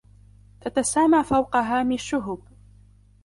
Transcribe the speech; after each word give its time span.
تتسامى 0.61 1.23
فوق 1.23 1.55
هامِ 1.55 1.91
الشُهُبِ 1.91 2.39